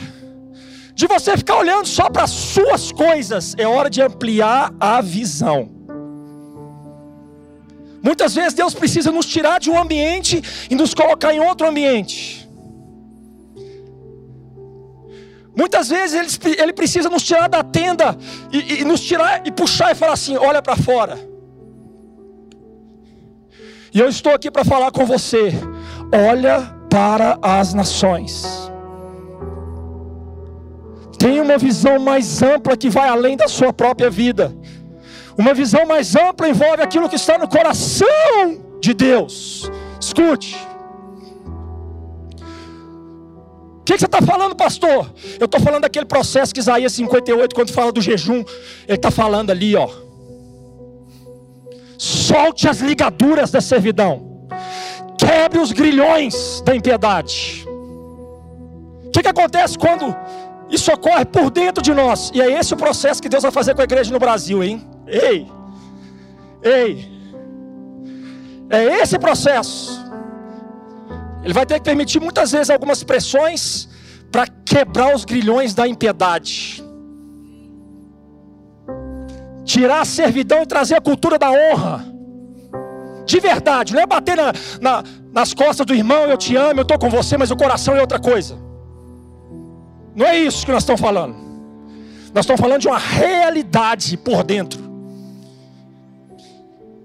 [1.03, 3.57] de você ficar olhando só para as suas coisas.
[3.59, 5.69] É hora de ampliar a visão.
[8.01, 12.49] Muitas vezes Deus precisa nos tirar de um ambiente e nos colocar em outro ambiente.
[15.57, 18.17] Muitas vezes ele, ele precisa nos tirar da tenda
[18.53, 21.19] e, e nos tirar e puxar e falar assim: olha para fora.
[23.93, 25.53] E eu estou aqui para falar com você:
[26.13, 28.62] olha para as nações.
[31.23, 34.53] Tenha uma visão mais ampla que vai além da sua própria vida.
[35.39, 38.09] Uma visão mais ampla envolve aquilo que está no coração
[38.81, 39.71] de Deus.
[40.01, 40.57] Escute.
[43.79, 45.13] O que, que, você está falando, pastor?
[45.39, 48.45] Eu estou falando daquele processo que Isaías 58, quando fala do jejum,
[48.89, 49.89] ele está falando ali, ó.
[51.97, 54.49] Solte as ligaduras da servidão,
[55.17, 57.65] quebre os grilhões da impiedade.
[59.05, 60.17] O que, que acontece quando
[60.73, 62.31] isso ocorre por dentro de nós?
[62.35, 64.83] E é esse o processo que Deus vai fazer com a igreja no Brasil, hein?
[65.07, 65.47] Ei,
[66.63, 67.13] ei,
[68.71, 70.03] é esse processo.
[71.45, 73.87] Ele vai ter que permitir muitas vezes algumas pressões
[74.31, 76.83] para quebrar os grilhões da impiedade.
[79.63, 82.07] Tirar a servidão e trazer a cultura da honra.
[83.27, 86.83] De verdade, não é bater na, na, nas costas do irmão, eu te amo, eu
[86.83, 88.62] estou com você, mas o coração é outra coisa.
[90.15, 91.35] Não é isso que nós estamos falando.
[92.35, 94.81] Nós estamos falando de uma realidade por dentro.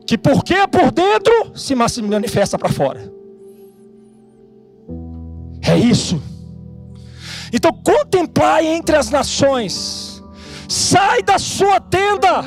[0.05, 3.11] Que porque por dentro se manifesta para fora.
[5.61, 6.21] É isso.
[7.51, 10.23] Então contemplai entre as nações.
[10.69, 12.43] Sai da sua tenda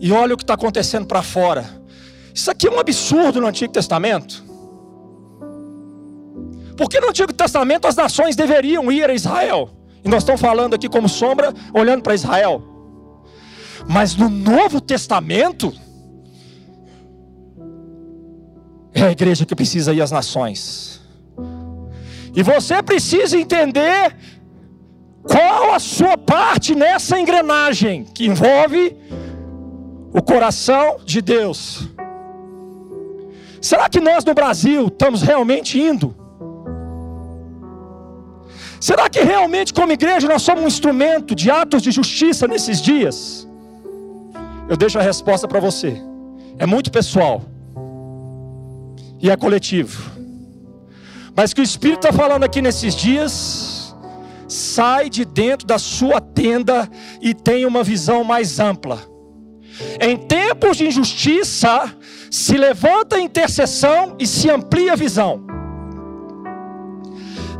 [0.00, 1.80] e olha o que está acontecendo para fora.
[2.34, 4.49] Isso aqui é um absurdo no Antigo Testamento.
[6.80, 9.68] Porque no Antigo Testamento as nações deveriam ir a Israel.
[10.02, 12.62] E nós estamos falando aqui como sombra, olhando para Israel.
[13.86, 15.74] Mas no Novo Testamento,
[18.94, 21.02] é a igreja que precisa ir às nações.
[22.34, 24.16] E você precisa entender
[25.22, 28.96] qual a sua parte nessa engrenagem que envolve
[30.14, 31.90] o coração de Deus.
[33.60, 36.19] Será que nós no Brasil estamos realmente indo?
[38.80, 43.46] Será que realmente, como igreja, nós somos um instrumento de atos de justiça nesses dias?
[44.68, 46.00] Eu deixo a resposta para você.
[46.58, 47.42] É muito pessoal
[49.20, 50.10] e é coletivo.
[51.36, 53.94] Mas que o Espírito está falando aqui nesses dias,
[54.48, 56.88] sai de dentro da sua tenda
[57.20, 58.98] e tenha uma visão mais ampla.
[60.00, 61.94] Em tempos de injustiça,
[62.30, 65.49] se levanta a intercessão e se amplia a visão.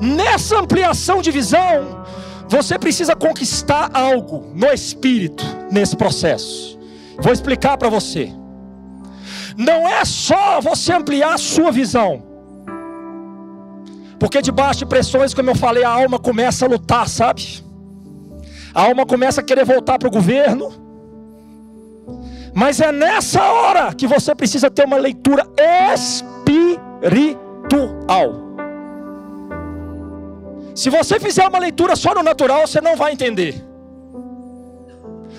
[0.00, 2.04] Nessa ampliação de visão,
[2.48, 6.78] você precisa conquistar algo no espírito nesse processo.
[7.20, 8.32] Vou explicar para você.
[9.56, 12.22] Não é só você ampliar a sua visão,
[14.18, 17.64] porque debaixo de pressões, como eu falei, a alma começa a lutar, sabe?
[18.74, 20.70] A alma começa a querer voltar para o governo.
[22.54, 25.46] Mas é nessa hora que você precisa ter uma leitura
[25.94, 26.90] espiritual.
[30.80, 33.52] Se você fizer uma leitura só no natural, você não vai entender.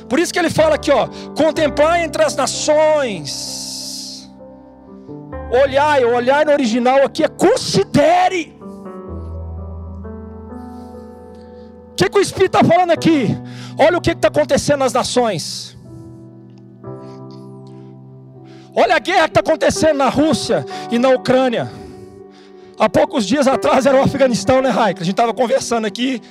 [0.08, 4.30] Por isso que ele fala aqui, ó, contemplar entre as nações.
[5.64, 8.56] Olhar, olhar no original aqui é considere.
[11.90, 13.36] O que, que o Espírito está falando aqui?
[13.80, 15.76] Olha o que está acontecendo nas nações.
[18.76, 21.81] Olha a guerra que está acontecendo na Rússia e na Ucrânia.
[22.78, 25.02] Há poucos dias atrás era o Afeganistão, né, Raika?
[25.02, 26.22] A gente estava conversando aqui.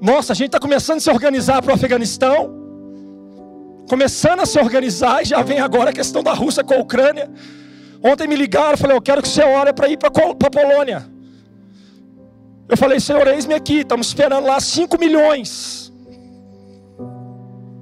[0.00, 2.52] Nossa, a gente está começando a se organizar para o Afeganistão.
[3.88, 7.30] Começando a se organizar e já vem agora a questão da Rússia com a Ucrânia.
[8.02, 11.06] Ontem me ligaram, falei, eu quero que você ore para ir para a Polônia.
[12.68, 15.92] Eu falei, Senhor, eis-me aqui, estamos esperando lá 5 milhões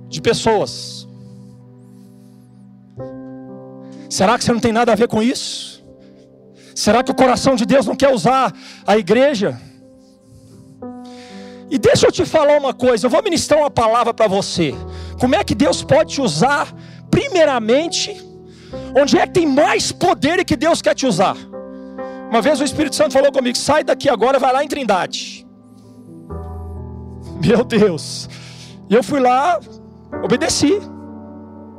[0.09, 1.07] de pessoas.
[4.11, 5.72] Será que você não tem nada a ver com isso?
[6.75, 8.53] Será que o coração de Deus não quer usar
[8.87, 9.61] a igreja?
[11.71, 14.75] E deixa eu te falar uma coisa, eu vou ministrar uma palavra para você.
[15.19, 16.73] Como é que Deus pode te usar,
[17.11, 18.15] primeiramente,
[18.95, 21.37] onde é que tem mais poder e que Deus quer te usar?
[22.31, 25.47] Uma vez o Espírito Santo falou comigo: sai daqui agora, vai lá em Trindade.
[27.45, 28.29] Meu Deus.
[28.89, 29.59] E eu fui lá,
[30.23, 30.81] obedeci.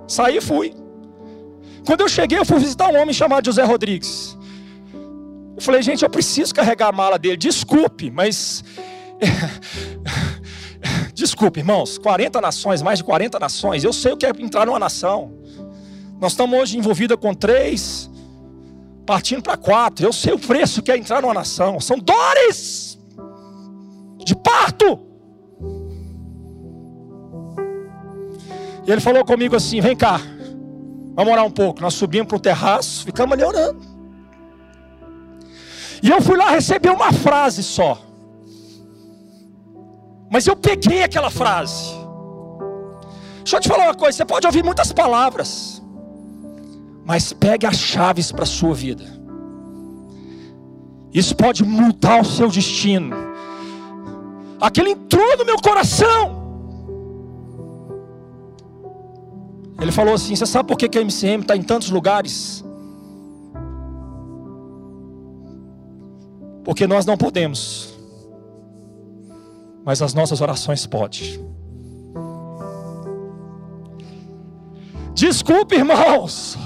[0.08, 0.74] Saí e fui.
[1.86, 4.38] Quando eu cheguei, eu fui visitar um homem chamado José Rodrigues.
[5.56, 7.38] Eu falei, gente, eu preciso carregar a mala dele.
[7.38, 8.64] Desculpe, mas.
[11.14, 11.98] Desculpe, irmãos.
[11.98, 13.84] 40 nações, mais de 40 nações.
[13.84, 15.32] Eu sei o que é entrar numa nação.
[16.20, 18.10] Nós estamos hoje envolvidos com três,
[19.06, 20.06] partindo para quatro.
[20.06, 21.80] Eu sei o preço que é entrar numa nação.
[21.80, 22.98] São dores
[24.26, 25.00] de parto.
[28.86, 30.20] E ele falou comigo assim: vem cá.
[31.16, 31.80] Vamos orar um pouco.
[31.80, 33.93] Nós subimos para o terraço, ficamos ali orando.
[36.04, 37.98] E eu fui lá receber uma frase só.
[40.30, 41.94] Mas eu peguei aquela frase.
[43.38, 45.82] Deixa eu te falar uma coisa: você pode ouvir muitas palavras,
[47.06, 49.06] mas pegue as chaves para a sua vida.
[51.14, 53.16] Isso pode mudar o seu destino.
[54.60, 56.44] Aquele entrou no meu coração.
[59.80, 62.62] Ele falou assim: Você sabe por que, que a MCM está em tantos lugares?
[66.64, 67.94] Porque nós não podemos,
[69.84, 71.44] mas as nossas orações podem.
[75.14, 76.58] Desculpe, irmãos,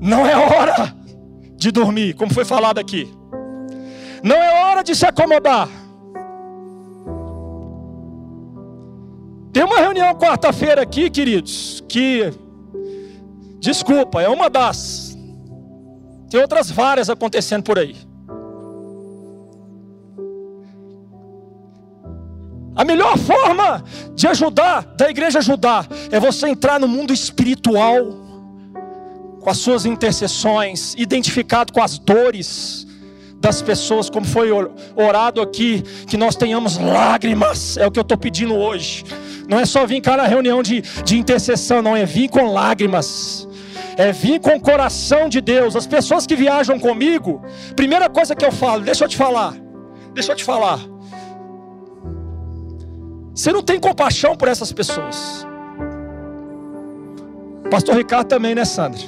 [0.00, 0.94] não é hora
[1.56, 3.12] de dormir, como foi falado aqui,
[4.22, 5.68] não é hora de se acomodar.
[9.52, 12.32] Tem uma reunião quarta-feira aqui, queridos, que,
[13.58, 15.09] desculpa, é uma das.
[16.30, 17.96] Tem outras várias acontecendo por aí.
[22.76, 28.16] A melhor forma de ajudar, da igreja ajudar, é você entrar no mundo espiritual,
[29.40, 32.86] com as suas intercessões, identificado com as dores
[33.40, 34.50] das pessoas, como foi
[34.94, 39.04] orado aqui, que nós tenhamos lágrimas, é o que eu estou pedindo hoje.
[39.48, 43.48] Não é só vir cá na reunião de, de intercessão, não, é vir com lágrimas.
[43.96, 45.76] É vir com o coração de Deus.
[45.76, 47.42] As pessoas que viajam comigo,
[47.74, 49.54] primeira coisa que eu falo, deixa eu te falar.
[50.14, 50.80] Deixa eu te falar.
[53.34, 55.46] Você não tem compaixão por essas pessoas.
[57.70, 59.00] Pastor Ricardo também, né, Sandra?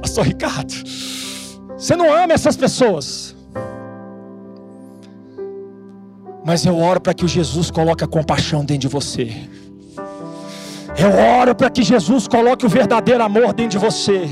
[0.00, 0.72] Pastor Ricardo.
[1.76, 3.34] Você não ama essas pessoas.
[6.44, 9.32] Mas eu oro para que o Jesus coloque a compaixão dentro de você.
[10.96, 14.28] Eu oro para que Jesus coloque o verdadeiro amor dentro de você.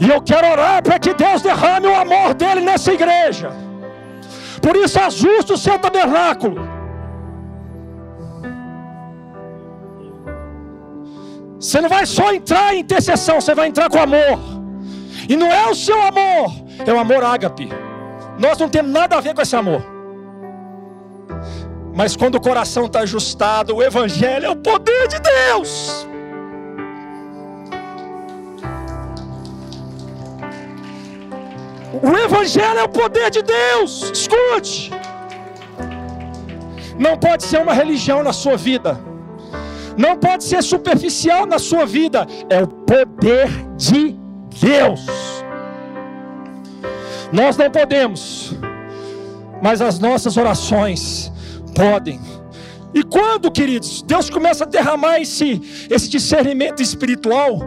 [0.00, 3.50] E eu quero orar para que Deus derrame o amor dele nessa igreja.
[4.60, 6.68] Por isso ajuste o seu tabernáculo.
[11.58, 14.38] Você não vai só entrar em intercessão, você vai entrar com amor.
[15.28, 16.52] E não é o seu amor,
[16.86, 17.68] é o amor ágape.
[18.38, 19.82] Nós não temos nada a ver com esse amor.
[21.94, 26.06] Mas quando o coração está ajustado, o Evangelho é o poder de Deus.
[32.02, 34.10] O Evangelho é o poder de Deus.
[34.10, 34.90] Escute.
[36.98, 38.98] Não pode ser uma religião na sua vida.
[39.96, 42.26] Não pode ser superficial na sua vida.
[42.50, 44.16] É o poder de
[44.60, 45.06] Deus.
[47.32, 48.52] Nós não podemos,
[49.62, 51.32] mas as nossas orações
[51.74, 52.20] podem.
[52.94, 55.60] E quando, queridos, Deus começa a derramar esse,
[55.90, 57.60] esse discernimento espiritual,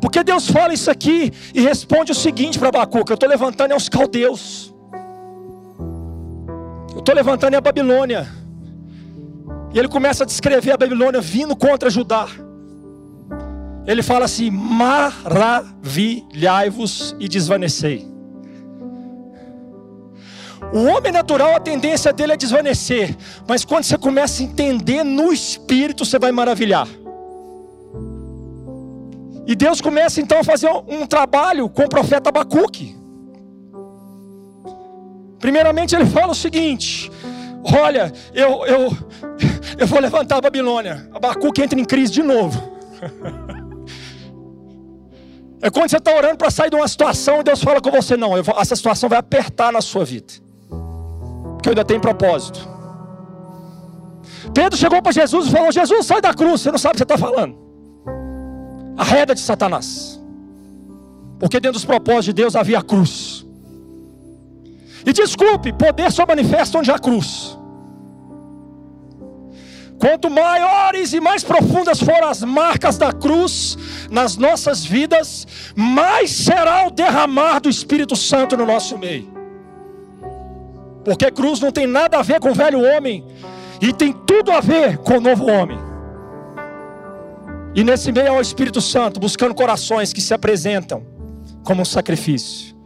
[0.00, 3.76] porque Deus fala isso aqui e responde o seguinte para Abacuca: Eu estou levantando é
[3.76, 4.74] os caldeus,
[6.92, 8.28] eu estou levantando é a Babilônia.
[9.72, 12.26] E ele começa a descrever a Babilônia vindo contra Judá.
[13.86, 18.17] Ele fala assim: maravilhai-vos e desvanecei.
[20.72, 23.16] O homem natural, a tendência dele é desvanecer.
[23.46, 26.86] Mas quando você começa a entender no espírito, você vai maravilhar.
[29.46, 32.94] E Deus começa então a fazer um trabalho com o profeta Abacuque.
[35.38, 37.10] Primeiramente, ele fala o seguinte:
[37.64, 38.96] Olha, eu, eu,
[39.78, 41.08] eu vou levantar a Babilônia.
[41.14, 42.76] Abacuque entra em crise de novo.
[45.60, 48.16] É quando você está orando para sair de uma situação e Deus fala com você:
[48.16, 50.34] Não, vou, essa situação vai apertar na sua vida.
[51.58, 52.66] Porque eu ainda tenho propósito.
[54.54, 56.98] Pedro chegou para Jesus e falou: Jesus, sai da cruz, você não sabe o que
[56.98, 57.56] você está falando.
[58.96, 60.20] Arreda de Satanás.
[61.40, 63.44] Porque dentro dos propósitos de Deus havia a cruz.
[65.04, 67.58] E desculpe, poder só manifesta onde há cruz.
[69.98, 73.76] Quanto maiores e mais profundas forem as marcas da cruz
[74.08, 75.44] nas nossas vidas,
[75.74, 79.37] mais será o derramar do Espírito Santo no nosso meio.
[81.04, 83.24] Porque cruz não tem nada a ver com o velho homem,
[83.80, 85.78] e tem tudo a ver com o novo homem.
[87.74, 91.06] E nesse meio é o Espírito Santo buscando corações que se apresentam
[91.64, 92.76] como um sacrifício.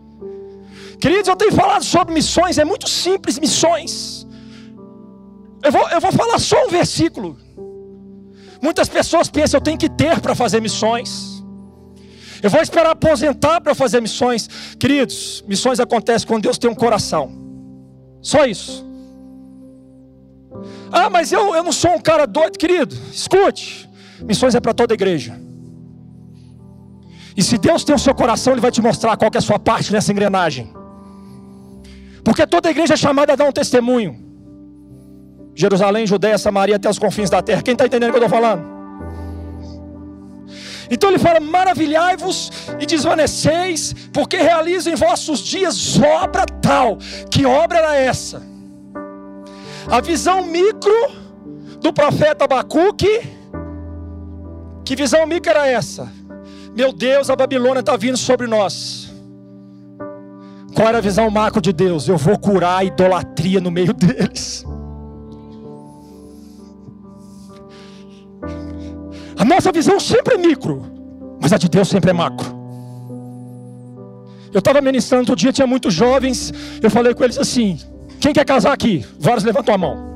[1.01, 4.27] Queridos, eu tenho falado sobre missões, é muito simples missões.
[5.63, 7.39] Eu vou, eu vou falar só um versículo.
[8.61, 11.43] Muitas pessoas pensam eu tenho que ter para fazer missões.
[12.43, 14.49] Eu vou esperar aposentar para fazer missões.
[14.79, 17.42] Queridos, missões acontecem quando Deus tem um coração.
[18.23, 18.87] Só isso.
[20.91, 22.95] Ah, mas eu, eu não sou um cara doido, querido.
[23.13, 23.91] Escute.
[24.23, 25.39] Missões é para toda igreja.
[27.37, 29.59] E se Deus tem o seu coração, Ele vai te mostrar qual é a sua
[29.59, 30.73] parte nessa engrenagem.
[32.23, 34.23] Porque toda igreja é chamada a dar um testemunho.
[35.55, 37.63] Jerusalém, Judéia, Samaria, até os confins da terra.
[37.63, 38.72] Quem está entendendo o que eu estou falando?
[40.93, 46.99] Então ele fala: maravilhai-vos e desvaneceis, porque realizo em vossos dias obra tal.
[47.31, 48.43] Que obra era essa?
[49.91, 50.93] A visão micro
[51.81, 53.43] do profeta Abacuque
[54.85, 56.13] que visão mica era essa?
[56.75, 59.13] Meu Deus, a Babilônia está vindo sobre nós.
[60.75, 62.09] Qual era a visão macro de Deus?
[62.09, 64.65] Eu vou curar a idolatria no meio deles.
[69.53, 70.83] Nossa visão sempre é micro,
[71.41, 72.63] mas a de Deus sempre é macro.
[74.53, 76.53] Eu estava ministrando outro dia, tinha muitos jovens.
[76.83, 77.79] Eu falei com eles assim:
[78.21, 79.05] quem quer casar aqui?
[79.19, 80.13] Vários levantam a mão.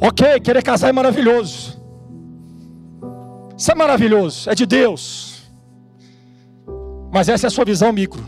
[0.00, 1.76] Ok, querer casar é maravilhoso.
[3.56, 5.42] Isso é maravilhoso, é de Deus.
[7.12, 8.24] Mas essa é a sua visão micro.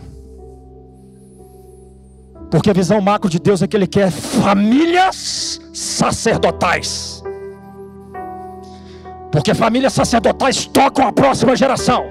[2.51, 7.23] Porque a visão macro de Deus é que Ele quer famílias sacerdotais.
[9.33, 12.05] Porque famílias sacerdotais tocam a próxima geração.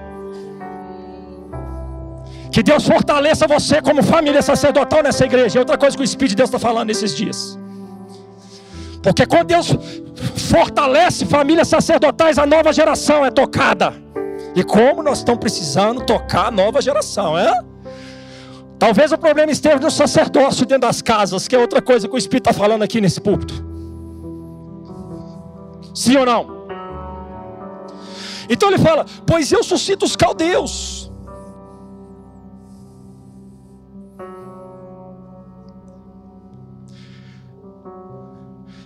[2.51, 5.59] Que Deus fortaleça você como família sacerdotal nessa igreja.
[5.59, 7.59] É outra coisa que o Espírito de Deus está falando nesses dias.
[9.03, 9.67] Porque quando Deus
[10.49, 13.93] fortalece famílias sacerdotais, a nova geração é tocada.
[14.55, 17.53] E como nós estamos precisando tocar a nova geração, é?
[18.79, 22.17] Talvez o problema esteja no sacerdócio dentro das casas, que é outra coisa que o
[22.17, 23.53] Espírito está falando aqui nesse púlpito.
[25.93, 26.59] Sim ou não?
[28.49, 31.09] Então ele fala: Pois eu suscito os caldeus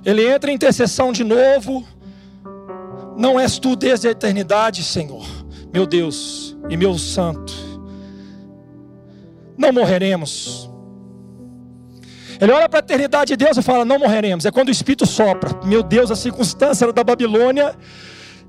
[0.06, 1.86] Ele entra em intercessão de novo.
[3.16, 5.26] Não és tu desde a eternidade, Senhor,
[5.72, 7.63] meu Deus e meu Santo.
[9.58, 10.70] Não morreremos.
[12.40, 14.46] Ele olha para a eternidade de Deus e fala: Não morreremos.
[14.46, 15.60] É quando o Espírito sopra.
[15.66, 17.76] Meu Deus, a circunstância da Babilônia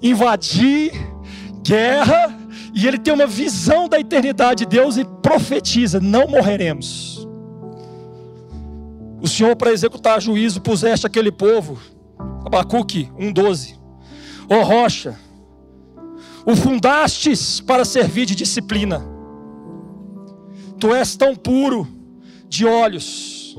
[0.02, 0.92] invadir,
[1.62, 2.36] guerra,
[2.74, 7.26] e ele tem uma visão da eternidade de Deus e profetiza: Não morreremos.
[9.20, 11.78] O Senhor, para executar juízo, puseste aquele povo.
[12.44, 13.78] Abacuque 1,12.
[14.50, 15.18] Ó rocha,
[16.44, 19.13] o fundastes para servir de disciplina.
[20.84, 21.88] Tu és tão puro
[22.46, 23.56] de olhos.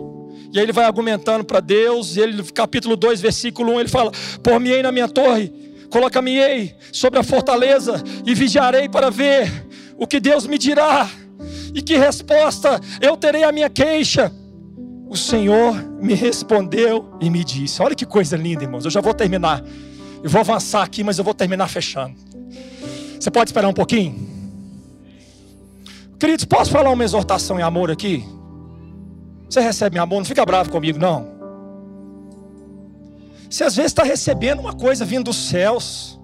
[0.54, 4.12] E aí ele vai argumentando para Deus, e ele, capítulo 2, versículo 1, ele fala:
[4.44, 5.52] Por-me-ei na minha torre,
[5.90, 9.52] coloca-me-ei sobre a fortaleza, e vigiarei para ver
[9.98, 11.10] o que Deus me dirá,
[11.74, 14.32] e que resposta eu terei à minha queixa
[15.10, 18.86] o Senhor me respondeu e me disse: Olha que coisa linda, irmãos.
[18.86, 19.64] Eu já vou terminar.
[20.22, 22.16] Eu vou avançar aqui, mas eu vou terminar fechando.
[23.20, 24.25] Você pode esperar um pouquinho?
[26.26, 28.26] Queridos, posso falar uma exortação em amor aqui?
[29.48, 31.28] Você recebe amor, não fica bravo comigo, não.
[33.48, 36.20] Você às vezes está recebendo uma coisa vindo dos céus.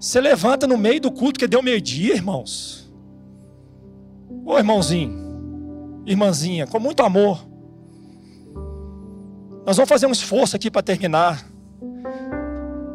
[0.00, 2.92] Você levanta no meio do culto que deu meio-dia, irmãos.
[4.44, 7.46] Ô irmãozinho, irmãzinha, com muito amor.
[9.64, 11.48] Nós vamos fazer um esforço aqui para terminar.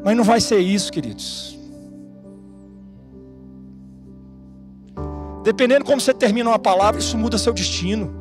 [0.04, 1.58] Mas não vai ser isso, queridos.
[5.44, 8.20] Dependendo como você termina uma palavra, isso muda seu destino.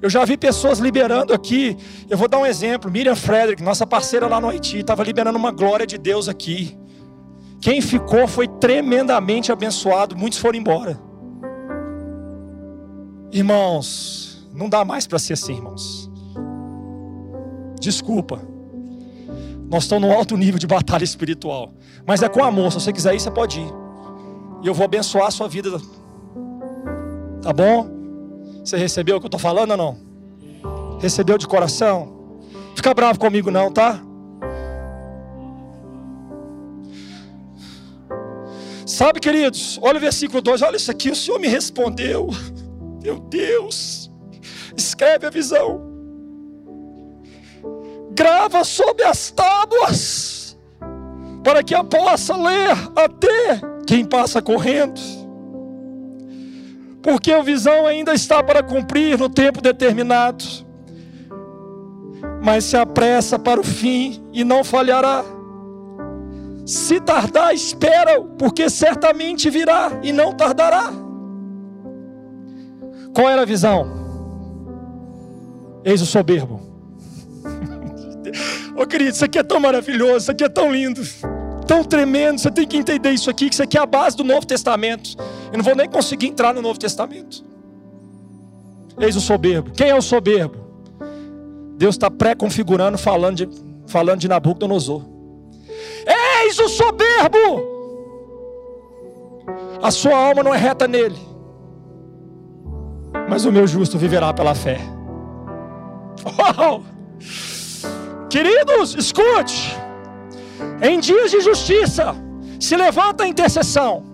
[0.00, 1.76] Eu já vi pessoas liberando aqui.
[2.10, 2.90] Eu vou dar um exemplo.
[2.90, 6.76] Miriam Frederick, nossa parceira lá no Haiti, estava liberando uma glória de Deus aqui.
[7.60, 10.16] Quem ficou foi tremendamente abençoado.
[10.16, 10.98] Muitos foram embora.
[13.30, 16.10] Irmãos, não dá mais para ser assim, irmãos.
[17.80, 18.40] Desculpa.
[19.70, 21.72] Nós estamos num alto nível de batalha espiritual.
[22.04, 22.72] Mas é com amor.
[22.72, 23.81] Se você quiser ir, você pode ir.
[24.62, 25.70] E eu vou abençoar a sua vida.
[27.42, 27.90] Tá bom?
[28.64, 29.98] Você recebeu o que eu estou falando ou não?
[31.00, 32.40] Recebeu de coração?
[32.76, 34.00] Fica bravo comigo não, tá?
[38.86, 42.28] Sabe, queridos, olha o versículo 2, olha isso aqui, o Senhor me respondeu.
[43.02, 44.10] Meu Deus,
[44.76, 45.92] escreve a visão
[48.14, 50.56] grava sobre as tábuas,
[51.42, 55.00] para que a possa ler até quem passa correndo.
[57.02, 60.44] Porque a visão ainda está para cumprir no tempo determinado,
[62.42, 65.24] mas se apressa para o fim e não falhará.
[66.64, 70.92] Se tardar, espera, porque certamente virá e não tardará.
[73.12, 74.00] Qual era a visão?
[75.84, 76.60] Eis o soberbo
[78.76, 81.02] Ô oh, querido, isso aqui é tão maravilhoso, isso aqui é tão lindo,
[81.62, 82.38] tão tremendo.
[82.40, 85.16] Você tem que entender isso aqui, que isso aqui é a base do Novo Testamento.
[85.50, 87.44] Eu não vou nem conseguir entrar no Novo Testamento.
[88.98, 89.70] Eis o soberbo.
[89.72, 90.56] Quem é o soberbo?
[91.76, 93.48] Deus está pré-configurando, falando de,
[93.86, 95.02] falando de Nabucodonosor.
[96.06, 97.72] Eis o soberbo!
[99.82, 101.18] A sua alma não é reta nele,
[103.28, 104.78] mas o meu justo viverá pela fé.
[106.24, 106.80] Oh!
[108.30, 109.76] Queridos, escute.
[110.80, 112.14] Em dias de justiça,
[112.58, 114.04] se levanta a intercessão.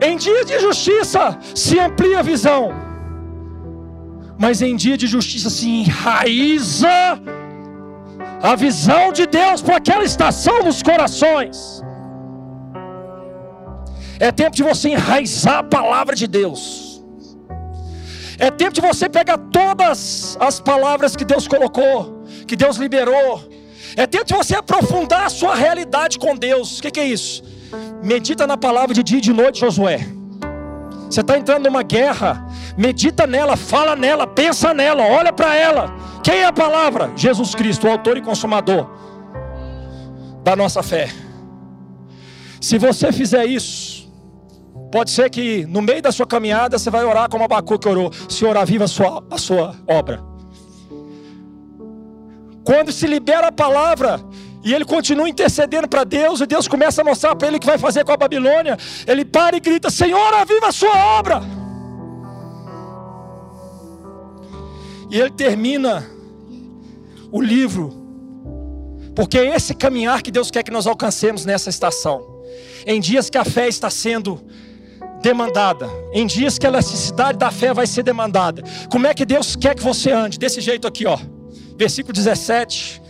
[0.00, 2.72] Em dia de justiça, se amplia a visão.
[4.38, 6.88] Mas em dia de justiça, se enraiza
[8.42, 11.82] a visão de Deus para aquela estação nos corações.
[14.18, 17.02] É tempo de você enraizar a palavra de Deus.
[18.38, 23.55] É tempo de você pegar todas as palavras que Deus colocou, que Deus liberou.
[23.96, 26.78] É tempo de você aprofundar a sua realidade com Deus.
[26.78, 27.42] O que, que, é isso?
[28.02, 30.06] Medita na palavra de dia e de noite, Josué.
[31.10, 35.94] Você está entrando numa guerra, medita nela, fala nela, pensa nela, olha para ela.
[36.22, 37.10] Quem é a palavra?
[37.16, 38.90] Jesus Cristo, o autor e consumador
[40.44, 41.08] da nossa fé.
[42.60, 43.96] Se você fizer isso,
[44.90, 48.10] Pode ser que no meio da sua caminhada você vai orar como Abacuque orou.
[48.28, 50.22] Senhor, aviva a sua, a sua obra.
[52.66, 54.20] Quando se libera a palavra
[54.64, 57.66] e ele continua intercedendo para Deus, e Deus começa a mostrar para ele o que
[57.66, 61.40] vai fazer com a Babilônia, ele para e grita: Senhor, aviva a sua obra.
[65.08, 66.04] E ele termina
[67.30, 67.94] o livro,
[69.14, 72.42] porque é esse caminhar que Deus quer que nós alcancemos nessa estação.
[72.84, 74.42] Em dias que a fé está sendo
[75.22, 75.88] demandada.
[76.12, 78.64] Em dias que a elasticidade da fé vai ser demandada.
[78.90, 80.36] Como é que Deus quer que você ande?
[80.36, 81.16] Desse jeito aqui, ó.
[81.76, 83.02] Versículo 17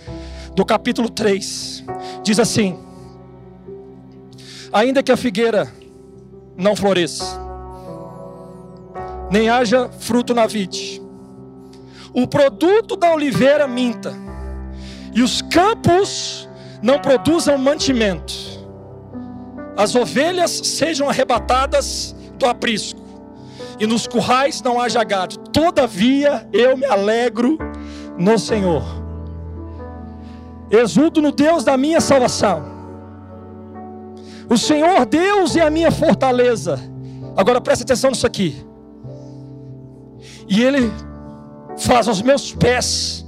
[0.55, 1.85] do capítulo 3.
[2.23, 2.79] Diz assim:
[4.73, 5.73] Ainda que a figueira
[6.57, 7.25] não floresça,
[9.31, 11.01] nem haja fruto na vide,
[12.13, 14.15] o produto da oliveira minta,
[15.15, 16.49] e os campos
[16.83, 18.35] não produzam mantimento,
[19.77, 23.01] as ovelhas sejam arrebatadas do aprisco,
[23.79, 25.37] e nos currais não haja gado.
[25.51, 27.59] Todavia eu me alegro
[28.19, 28.83] no Senhor.
[30.71, 32.65] Exulto no Deus da minha salvação.
[34.49, 36.79] O Senhor Deus é a minha fortaleza.
[37.37, 38.65] Agora preste atenção nisso aqui.
[40.49, 40.91] E Ele
[41.79, 43.25] faz os meus pés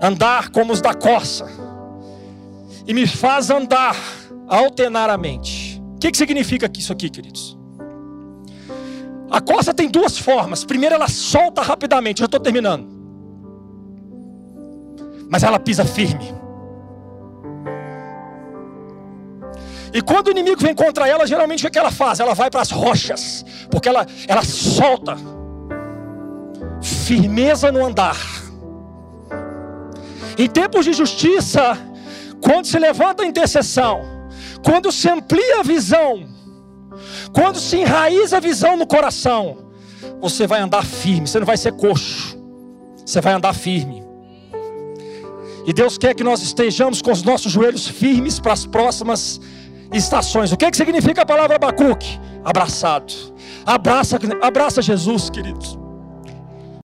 [0.00, 1.46] andar como os da corça,
[2.86, 3.94] e me faz andar
[4.48, 5.80] alternar a mente.
[5.94, 7.58] O que, que significa isso aqui, queridos?
[9.30, 10.64] A costa tem duas formas.
[10.64, 12.18] Primeiro, ela solta rapidamente.
[12.18, 12.99] Já estou terminando.
[15.30, 16.34] Mas ela pisa firme.
[19.92, 22.20] E quando o inimigo vem contra ela, geralmente o que ela faz?
[22.20, 25.16] Ela vai para as rochas, porque ela, ela solta
[26.82, 28.16] firmeza no andar.
[30.36, 31.78] Em tempos de justiça,
[32.40, 34.02] quando se levanta a intercessão,
[34.64, 36.28] quando se amplia a visão,
[37.32, 39.70] Quando se enraiza a visão no coração,
[40.20, 42.36] você vai andar firme, você não vai ser coxo,
[43.04, 43.99] você vai andar firme.
[45.66, 49.40] E Deus quer que nós estejamos com os nossos joelhos firmes para as próximas
[49.92, 50.52] estações.
[50.52, 52.18] O que, que significa a palavra Abacuque?
[52.44, 53.12] Abraçado.
[53.66, 55.79] Abraça, abraça Jesus, queridos.